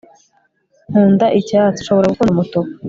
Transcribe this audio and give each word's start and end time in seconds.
nkunda 0.89 1.25
icyatsi, 1.39 1.79
ushobora 1.81 2.11
gukunda 2.11 2.31
umutuku 2.33 2.71